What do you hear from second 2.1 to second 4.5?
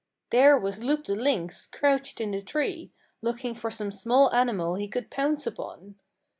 in the tree, looking for some small